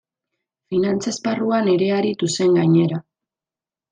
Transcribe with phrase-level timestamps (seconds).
[0.71, 3.01] Finantza esparruan ere aritu zen, gainera.